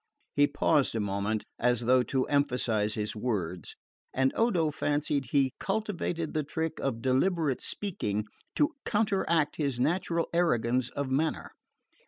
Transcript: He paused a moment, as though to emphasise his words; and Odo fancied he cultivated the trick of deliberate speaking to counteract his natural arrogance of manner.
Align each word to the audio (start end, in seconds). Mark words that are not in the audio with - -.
He 0.35 0.47
paused 0.47 0.95
a 0.95 0.99
moment, 0.99 1.43
as 1.59 1.81
though 1.81 2.01
to 2.01 2.25
emphasise 2.25 2.95
his 2.95 3.15
words; 3.15 3.75
and 4.11 4.33
Odo 4.35 4.71
fancied 4.71 5.25
he 5.29 5.53
cultivated 5.59 6.33
the 6.33 6.41
trick 6.41 6.79
of 6.79 7.03
deliberate 7.03 7.61
speaking 7.61 8.25
to 8.55 8.73
counteract 8.83 9.57
his 9.57 9.79
natural 9.79 10.27
arrogance 10.33 10.89
of 10.89 11.11
manner. 11.11 11.51